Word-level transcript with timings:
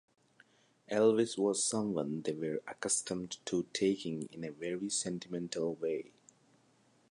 Elvis 0.89 1.37
was 1.37 1.63
someone 1.63 2.23
they 2.23 2.33
were 2.33 2.63
accustomed 2.67 3.37
to 3.45 3.67
taking 3.71 4.23
in 4.33 4.43
a 4.43 4.49
very 4.51 4.89
sentimental 4.89 5.75
way. 5.75 6.11